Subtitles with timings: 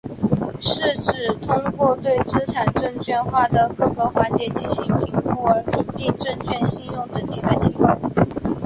[0.59, 7.85] 是指通过对资产证券化的各个环节进行评估而评定证券信用等级的机构。